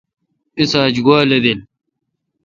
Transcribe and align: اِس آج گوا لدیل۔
اِس 0.59 0.71
آج 0.83 0.95
گوا 1.05 1.19
لدیل۔ 1.29 1.59